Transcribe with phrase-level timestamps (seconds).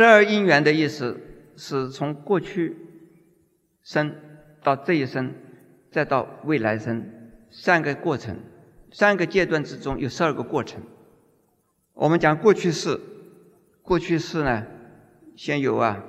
[0.00, 1.20] 十二因缘的意思
[1.56, 2.74] 是从过去
[3.82, 4.14] 生
[4.62, 5.34] 到这一生，
[5.90, 7.04] 再到未来生
[7.50, 8.38] 三个过程，
[8.90, 10.80] 三个阶段之中有十二个过程。
[11.92, 12.98] 我们讲过去式，
[13.82, 14.66] 过去式呢，
[15.36, 16.02] 先有啊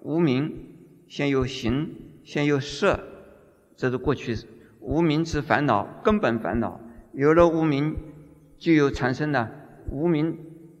[0.00, 0.50] 无名，
[1.06, 2.98] 先有行，先有色，
[3.76, 4.46] 这是过去式。
[4.80, 6.80] 无名之烦恼，根本烦恼。
[7.12, 7.94] 有了无名，
[8.56, 9.50] 就有产生了
[9.90, 10.34] 无名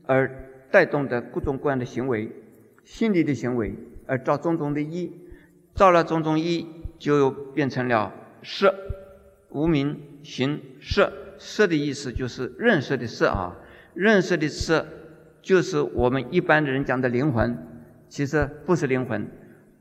[0.06, 2.32] 而带动的各种各样的行为，
[2.84, 3.74] 心理的行为，
[4.06, 5.12] 而造种种的因，
[5.74, 6.66] 造了种种因，
[6.98, 8.74] 就变成了色。
[9.50, 13.56] 无名行色，色的意思就是认识的色啊，
[13.94, 14.86] 认识的色
[15.42, 17.56] 就是我们一般的人讲的灵魂，
[18.08, 19.28] 其实不是灵魂，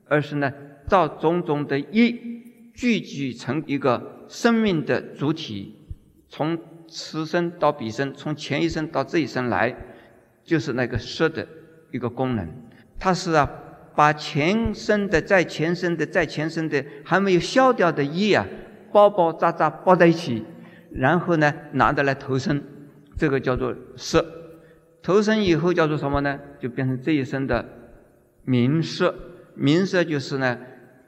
[0.06, 0.54] 而是呢
[0.88, 2.42] 造种种的因。
[2.74, 5.76] 聚集成一个生命的主体，
[6.28, 9.76] 从此生到彼生，从前一生到这一生来，
[10.44, 11.48] 就是那个色的
[11.92, 12.50] 一个功能。
[13.04, 13.52] 它是啊，
[13.98, 18.48] 把前生的、在前生的、在前生的还没有消掉的业啊，
[18.94, 20.46] 包包扎扎包在一起，
[20.90, 22.64] 然后呢，拿着来投生，
[23.18, 24.26] 这个叫做色。
[25.02, 26.40] 投生以后叫做什么呢？
[26.62, 27.66] 就变成这一生的
[28.46, 29.14] 名色。
[29.54, 30.58] 名色就是呢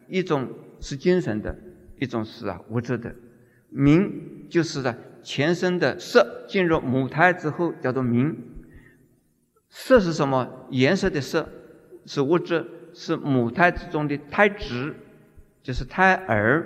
[0.09, 0.49] 一种。
[0.81, 1.57] 是精神的
[1.99, 3.15] 一种是啊，物质的
[3.69, 8.37] 明就是呢前身的色进入母胎之后叫做明。
[9.69, 10.67] 色是什么？
[10.69, 11.47] 颜色的色
[12.05, 14.95] 是物质，是母胎之中的胎质，
[15.61, 16.65] 就是胎儿，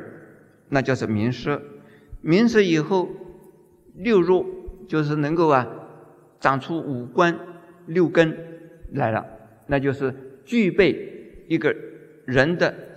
[0.69, 1.61] 那叫做明色。
[2.21, 3.09] 明色以后
[3.95, 5.67] 六入就是能够啊
[6.39, 7.37] 长出五官
[7.87, 8.37] 六根
[8.93, 9.25] 来了，
[9.67, 10.13] 那就是
[10.45, 11.75] 具备一个
[12.25, 12.87] 人的。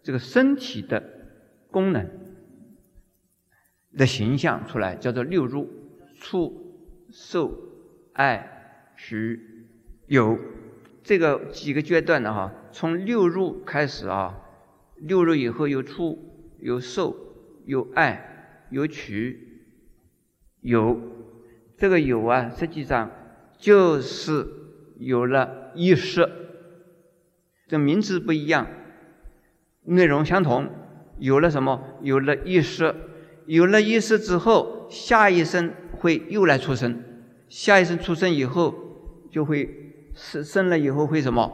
[0.00, 1.02] 这个身体的
[1.70, 2.08] 功能
[3.94, 5.68] 的形象出来，叫做六入：
[6.18, 7.52] 触、受、
[8.14, 9.38] 爱、取、
[10.06, 10.38] 有。
[11.02, 14.34] 这个几个阶段的哈，从六入开始啊，
[14.96, 16.18] 六入以后有出、
[16.60, 17.16] 有受、
[17.64, 19.62] 有爱、有取、
[20.60, 21.00] 有。
[21.76, 23.10] 这个有啊，实际上
[23.56, 24.46] 就是
[24.98, 26.28] 有了意识。
[27.68, 28.66] 这名字不一样。
[29.84, 30.68] 内容相同，
[31.18, 31.80] 有了什么？
[32.02, 32.94] 有了意识，
[33.46, 37.02] 有了意识之后，下一生会又来出生。
[37.48, 38.74] 下一生出生以后，
[39.30, 39.87] 就会
[40.18, 41.48] 生生了以后会什么？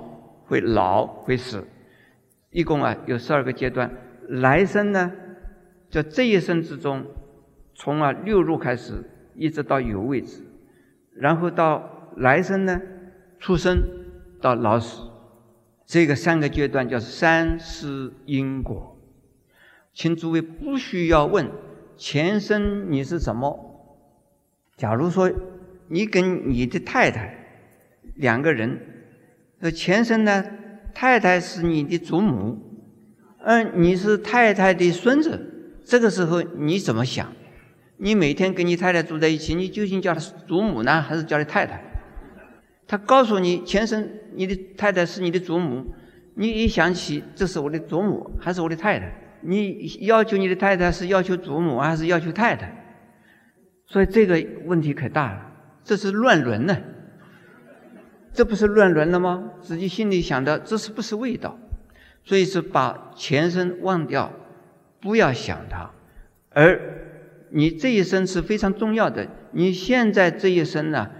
[0.47, 1.63] 会老，会死。
[2.51, 3.91] 一共啊有十二个阶段。
[4.27, 5.13] 来生呢，
[5.91, 7.05] 就这一生之中，
[7.75, 9.05] 从啊六入开始，
[9.35, 10.43] 一直到有为止，
[11.15, 12.81] 然后到来生呢，
[13.39, 13.83] 出生
[14.41, 15.03] 到老死。
[15.85, 18.99] 这个三个阶段叫三世因果，
[19.93, 21.51] 请诸位不需要问
[21.99, 23.93] 前生你是什么。
[24.77, 25.31] 假如说
[25.89, 27.44] 你跟你的太太
[28.15, 28.79] 两个人，
[29.61, 30.45] 呃前生呢，
[30.95, 32.59] 太太是你的祖母，
[33.41, 35.41] 嗯，你是太太的孙子，
[35.85, 37.33] 这个时候你怎么想？
[37.97, 41.83] 你每天跟你太太住在一起，你究竟叫她祖母呢，还是叫她太太？
[42.87, 45.87] 他告诉你前生你的太太是你的祖母，
[46.37, 49.11] 你一想起这是我的祖母还是我的太太，
[49.41, 52.71] 你要求你的太太是要求祖母还是要求太太？
[53.87, 56.77] 所以这个问题可大了，这是乱伦呢，
[58.35, 59.53] 这不是乱伦了吗？
[59.61, 61.57] 自己心里想的这是不是味道？
[62.25, 64.33] 所以是把前生忘掉，
[65.01, 65.91] 不要想它，
[66.51, 66.81] 而
[67.51, 71.11] 你这一生是非常重要的，你现在这一生呢？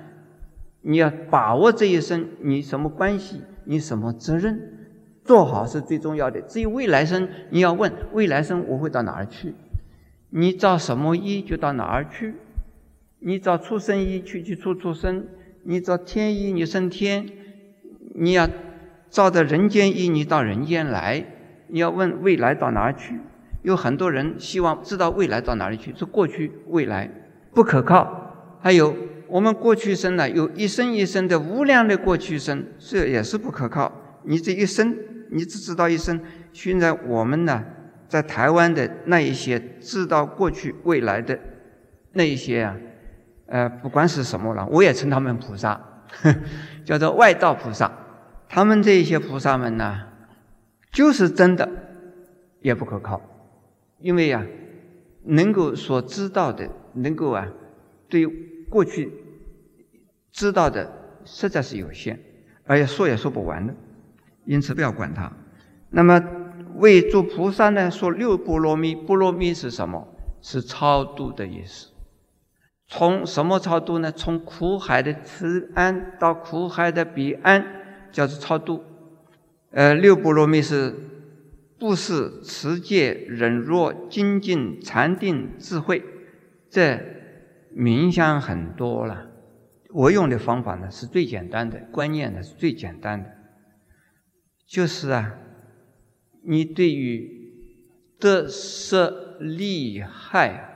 [0.81, 4.61] 你要把握这一生，你什么关系，你什么责任，
[5.25, 6.41] 做好是最重要的。
[6.43, 9.55] 至于未来生，你要问未来生我会到哪儿去？
[10.31, 12.35] 你造什么因就到哪儿去？
[13.21, 15.27] 你造出生因去去出出生，
[15.65, 17.27] 你造天因你升天，
[18.15, 18.49] 你要
[19.09, 21.25] 造的人间因你到人间来。
[21.69, 23.19] 你要问未来到哪儿去？
[23.63, 27.11] 有很多人希望知道未来到哪里去，说过去未来
[27.53, 28.95] 不可靠，还有。
[29.27, 33.91] 我们过去生呢，有一生一生的无量的过去生，这也是不可靠。
[34.25, 34.95] 你这一生，
[35.31, 36.21] 你只知道一生。
[36.53, 37.65] 现在我们呢，
[38.07, 41.37] 在台湾的那一些知道过去未来的
[42.13, 42.77] 那一些啊，
[43.47, 45.81] 呃，不管是什么了，我也称他们菩萨，
[46.85, 47.91] 叫做外道菩萨。
[48.49, 50.01] 他们这一些菩萨们呢，
[50.93, 51.69] 就是真的
[52.61, 53.21] 也不可靠，
[53.99, 54.45] 因为呀，
[55.25, 57.49] 能够所知道的，能够啊，
[58.09, 58.27] 对。
[58.71, 59.13] 过去
[60.33, 60.91] 知道的
[61.25, 62.19] 实在是有限，
[62.65, 63.73] 而且说也说不完的，
[64.47, 65.31] 因此不要管它。
[65.91, 66.21] 那么
[66.77, 70.09] 为诸菩萨呢，说六波罗蜜，波罗蜜是什么？
[70.41, 71.91] 是超度的意思。
[72.87, 74.13] 从什么超度呢？
[74.13, 77.65] 从苦海的此岸到苦海的彼岸，
[78.13, 78.85] 叫做超度。
[79.71, 80.95] 呃，六波罗蜜是
[81.79, 86.05] 布施、持戒、忍辱、精进、禅定、智慧，
[86.71, 87.01] 这
[87.77, 89.31] 冥想很多了。
[89.91, 93.31] 我用的方法呢是最简单的，观念呢是最简单的，
[94.67, 95.35] 就是啊，
[96.45, 97.43] 你对于
[98.21, 100.74] 得失利害、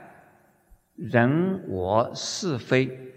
[0.99, 3.13] 人我是非，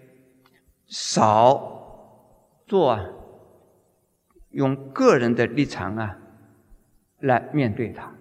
[0.86, 3.10] 少做啊，
[4.50, 6.16] 用个人的立场啊
[7.18, 8.14] 来面对它，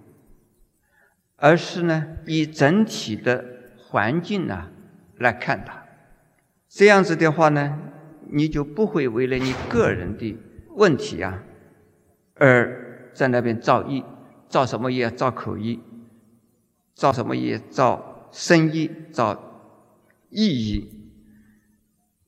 [1.36, 3.46] 而是呢以整体的
[3.78, 4.72] 环境啊
[5.20, 5.84] 来看它。
[6.68, 7.78] 这样子的话呢，
[8.32, 10.36] 你就不会为了你个人的
[10.70, 11.44] 问题啊，
[12.34, 14.04] 而在那边造业，
[14.50, 15.12] 造什么业？
[15.12, 15.78] 造口业，
[16.96, 17.60] 造什么业？
[17.60, 19.51] 造生意，造
[20.32, 20.90] 意义，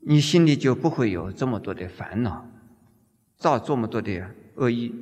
[0.02, 2.46] 你心里就不会有这么多的烦恼，
[3.38, 4.94] 造这么多的恶意，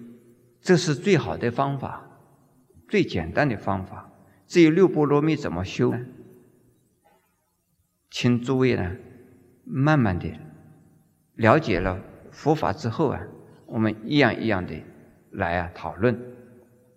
[0.62, 2.08] 这是最好的方法，
[2.88, 4.14] 最简单的方法。
[4.48, 6.06] 至于六波罗蜜怎么修呢？
[8.10, 8.96] 请诸位呢。
[9.64, 10.28] 慢慢的
[11.36, 13.22] 了解了佛法之后啊，
[13.68, 14.74] 我们一样一样的
[15.30, 16.20] 来啊讨论。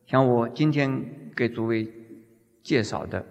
[0.06, 1.88] 像我今天给诸位
[2.62, 3.24] 介绍的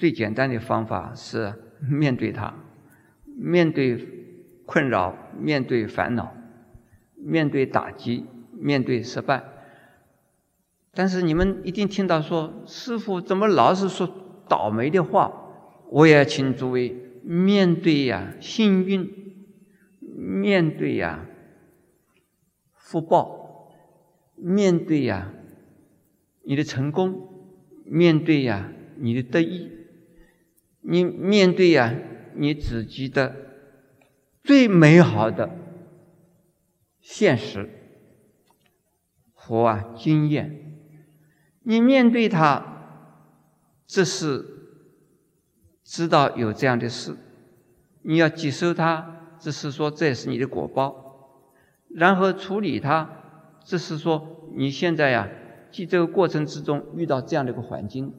[0.00, 1.52] 最简单的方法是
[1.86, 2.54] 面对它，
[3.36, 3.98] 面对
[4.64, 6.34] 困扰，面对烦恼，
[7.16, 8.24] 面对打击，
[8.58, 9.44] 面对失败。
[10.94, 14.08] 但是你们一定听到说，师傅怎么老是说
[14.48, 15.30] 倒霉的话？
[15.90, 16.96] 我也请诸位。
[17.22, 19.04] 面对呀，幸运；
[20.00, 21.26] 面对呀，
[22.72, 23.68] 福报；
[24.36, 25.30] 面对呀，
[26.44, 27.12] 你的成功；
[27.84, 29.68] 面对呀，你的得意；
[30.80, 31.94] 你面对呀，
[32.34, 33.34] 你自己的
[34.42, 35.50] 最美好的
[37.00, 37.68] 现实
[39.32, 40.78] 和啊经验。
[41.62, 42.64] 你面对它，
[43.86, 44.56] 这是。
[45.82, 47.16] 知道有这样的事，
[48.02, 51.42] 你要接受它，只是说这是你的果报，
[51.88, 53.10] 然后处理它，
[53.64, 55.28] 只是说你现在呀，
[55.72, 58.14] 在这个过程之中遇到这样的一个环境，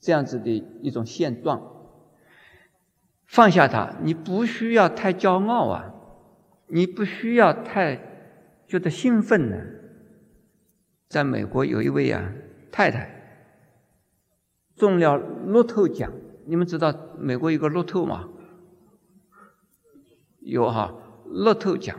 [0.00, 0.50] 这样子的
[0.80, 1.60] 一种现状，
[3.26, 5.92] 放下它，你不需要太骄傲啊，
[6.68, 8.00] 你不需要太
[8.66, 9.56] 觉得兴奋呢。
[11.08, 12.32] 在美国有一位啊
[12.72, 13.10] 太太
[14.76, 16.10] 中了乐透奖。
[16.46, 18.28] 你们知道美国有个乐透吗？
[20.40, 20.94] 有哈，
[21.26, 21.98] 乐透奖。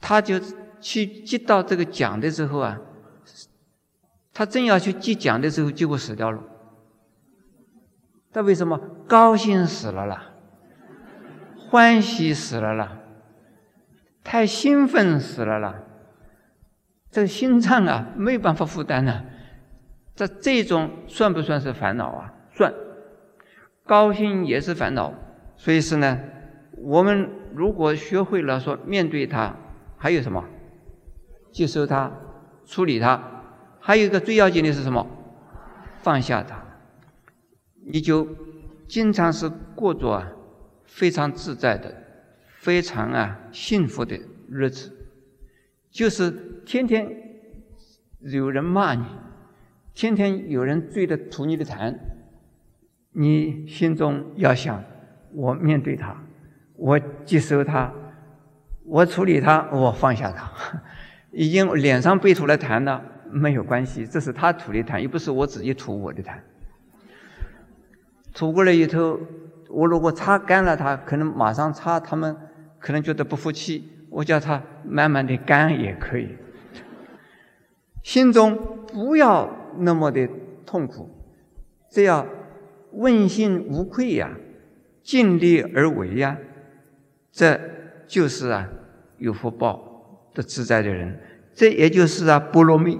[0.00, 0.40] 他就
[0.80, 2.80] 去接到这个奖的时候啊，
[4.32, 6.42] 他正要去接奖的时候，结果死掉了。
[8.32, 8.80] 他为什么？
[9.08, 10.30] 高兴死了啦，
[11.56, 12.98] 欢喜死了啦，
[14.22, 15.74] 太兴奋死了啦。
[17.10, 19.24] 这心脏啊，没有办法负担呢。
[20.14, 22.34] 这这种算不算是烦恼啊？
[22.52, 22.72] 算。
[23.84, 25.12] 高兴也是烦恼，
[25.56, 26.20] 所以是呢，
[26.76, 29.56] 我们如果学会了说面对它，
[29.96, 30.44] 还有什么？
[31.50, 32.12] 接受它，
[32.64, 33.20] 处理它，
[33.80, 35.04] 还有一个最要紧的是什么？
[36.02, 36.62] 放下它，
[37.92, 38.26] 你就
[38.88, 40.32] 经常是过着啊
[40.84, 41.94] 非常自在的、
[42.58, 44.90] 非常啊幸福的日子，
[45.90, 46.30] 就是
[46.64, 47.08] 天天
[48.20, 49.04] 有人骂你，
[49.94, 51.96] 天天有人追着吐你的痰。
[53.12, 54.84] 你心中要想：
[55.32, 56.16] 我面对他，
[56.76, 57.92] 我接受他，
[58.84, 60.50] 我处理他，我放下他。
[61.32, 66.38] 已经脸上被吐了痰了，没有关系，这是他吐的痰，又不是我自己吐我的痰。
[68.32, 69.18] 吐过来以后，
[69.68, 72.36] 我如果擦干了，他可能马上擦，他们
[72.78, 76.36] 可能觉得不服气，我叫他慢慢的干也可以。
[78.02, 78.56] 心中
[78.86, 80.28] 不要那么的
[80.64, 81.08] 痛苦，
[81.90, 82.26] 这样。
[82.92, 84.32] 问心无愧呀，
[85.04, 86.36] 尽力而为呀，
[87.30, 87.60] 这
[88.08, 88.68] 就是啊
[89.18, 91.20] 有福报的自在的人。
[91.54, 92.98] 这也就是啊波罗蜜。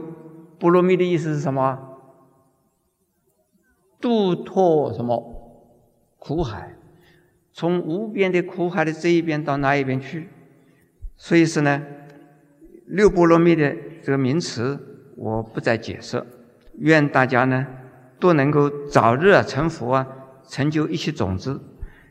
[0.61, 1.90] 波罗蜜的意思是什么？
[4.01, 5.63] 渡脱什么
[6.19, 6.75] 苦海？
[7.53, 10.29] 从无边的苦海的这一边到那一边去。
[11.17, 11.83] 所以说呢，
[12.87, 14.79] 六波罗蜜的这个名词
[15.17, 16.25] 我不再解释。
[16.79, 17.67] 愿大家呢。
[18.21, 20.07] 都能够早日啊成佛啊，
[20.47, 21.59] 成就一切种子。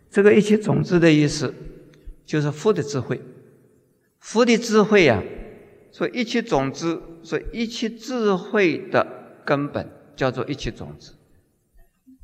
[0.10, 1.54] 这个一切种子的意思，
[2.26, 3.22] 就是佛的智慧。
[4.18, 5.22] 佛的智慧呀，
[5.92, 9.06] 说一切种子，说一切智慧的
[9.46, 11.14] 根本，叫做一切种子。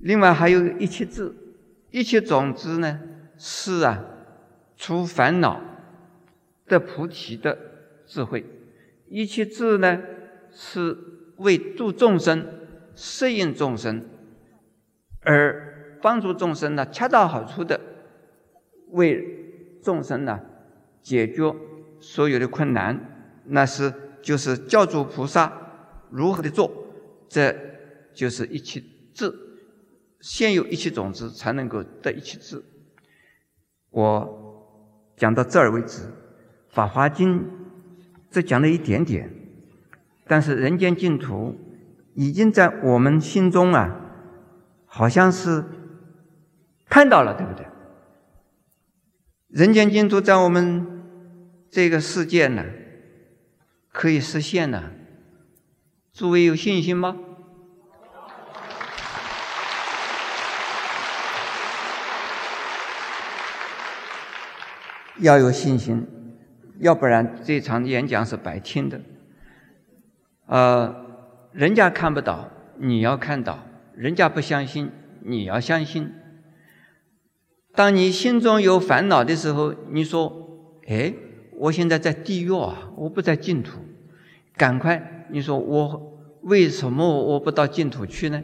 [0.05, 1.33] 另外还有一切智，
[1.89, 2.99] 一切种子呢，
[3.39, 4.05] 是啊，
[4.77, 5.59] 除烦恼、
[6.67, 7.57] 的菩提的
[8.05, 8.45] 智慧。
[9.09, 9.99] 一切智呢，
[10.51, 10.95] 是
[11.37, 12.45] 为助众生、
[12.93, 14.05] 适应众生，
[15.21, 17.81] 而帮助众生呢，恰到好处的
[18.91, 20.39] 为众生呢
[21.01, 21.51] 解决
[21.99, 23.41] 所有的困难。
[23.45, 25.51] 那是就是教主菩萨
[26.11, 26.71] 如何的做，
[27.27, 27.55] 这
[28.13, 29.33] 就是一切智。
[30.25, 32.65] 先有一切种子，才能够得一切智。
[33.91, 34.75] 我
[35.15, 36.01] 讲到这儿为止，
[36.67, 37.41] 《法华经》
[38.31, 39.31] 只讲了一点点，
[40.25, 41.55] 但是人间净土
[42.15, 44.01] 已经在我们心中啊，
[44.87, 45.63] 好像是
[46.89, 47.67] 看到了，对不对？
[49.49, 51.03] 人间净土在我们
[51.69, 52.65] 这个世界呢，
[53.91, 54.91] 可以实现呢。
[56.11, 57.15] 诸位有信心吗？
[65.19, 66.05] 要有信心，
[66.79, 69.01] 要不然这场演讲是白听的。
[70.47, 70.93] 呃，
[71.53, 73.59] 人家看不到，你要看到；
[73.95, 74.91] 人家不相信，
[75.21, 76.11] 你要相信。
[77.73, 80.49] 当你心中有烦恼的时候，你说
[80.87, 81.13] ：“哎，
[81.57, 83.79] 我现在在地狱啊，我不在净土。”
[84.55, 88.43] 赶快，你说我为什么我不到净土去呢？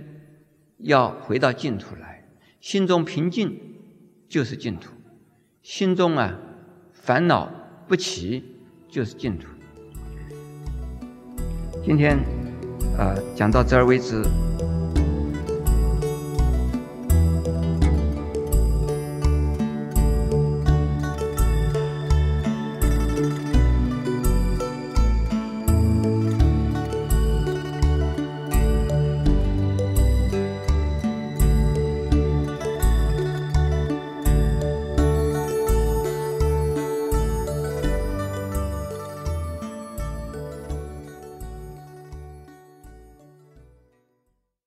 [0.77, 2.25] 要回到净土来，
[2.59, 3.59] 心中平静
[4.27, 4.91] 就是净土，
[5.61, 6.39] 心中啊。
[7.03, 7.49] 烦恼
[7.87, 8.43] 不起，
[8.87, 9.47] 就是净土。
[11.83, 12.19] 今天，
[12.95, 14.23] 呃，讲到这儿为止。